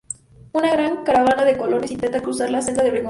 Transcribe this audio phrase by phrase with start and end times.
[0.53, 2.99] Una gran caravana de colonos intenta cruzar la senda de Oregón.